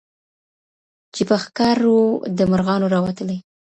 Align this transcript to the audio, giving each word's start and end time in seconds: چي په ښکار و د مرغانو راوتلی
چي 1.13 1.21
په 1.29 1.35
ښکار 1.43 1.77
و 1.95 1.99
د 2.37 2.39
مرغانو 2.51 2.91
راوتلی 2.93 3.37